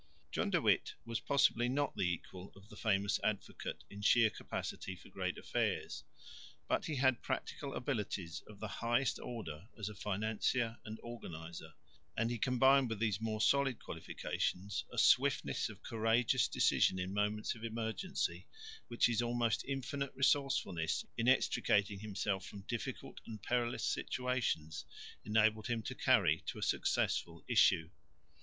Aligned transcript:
John 0.31 0.49
de 0.49 0.59
Witt 0.59 0.95
was 1.05 1.19
possibly 1.19 1.69
not 1.69 1.95
the 1.95 2.11
equal 2.11 2.51
of 2.55 2.69
the 2.69 2.75
famous 2.75 3.19
Advocate 3.23 3.83
in 3.87 4.01
sheer 4.01 4.31
capacity 4.31 4.95
for 4.95 5.09
great 5.09 5.37
affairs, 5.37 6.03
but 6.67 6.85
he 6.85 6.95
had 6.95 7.21
practical 7.21 7.75
abilities 7.75 8.41
of 8.47 8.59
the 8.59 8.67
highest 8.67 9.19
order 9.19 9.67
as 9.77 9.89
a 9.89 9.93
financier 9.93 10.79
and 10.85 10.99
organiser, 11.03 11.75
and 12.17 12.31
he 12.31 12.39
combined 12.39 12.89
with 12.89 12.97
these 12.97 13.21
more 13.21 13.39
solid 13.39 13.77
qualifications 13.77 14.85
a 14.91 14.97
swiftness 14.97 15.69
of 15.69 15.83
courageous 15.83 16.47
decision 16.47 16.97
in 16.97 17.13
moments 17.13 17.53
of 17.53 17.63
emergency 17.63 18.47
which 18.87 19.05
his 19.05 19.21
almost 19.21 19.63
infinite 19.65 20.15
resourcefulness 20.15 21.05
in 21.15 21.27
extricating 21.27 21.99
himself 21.99 22.43
from 22.43 22.61
difficult 22.67 23.21
and 23.27 23.43
perilous 23.43 23.83
situations, 23.85 24.83
enabled 25.25 25.67
him 25.67 25.83
to 25.83 25.93
carry 25.93 26.39
to 26.47 26.57
a 26.57 26.63
successful 26.63 27.43
issue. 27.47 27.91